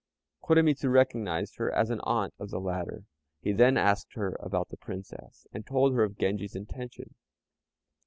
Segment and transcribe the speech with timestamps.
[0.43, 3.03] Koremitz recognized her as an aunt of the latter.
[3.39, 7.13] He then asked her about the Princess, and told her of Genji's intention.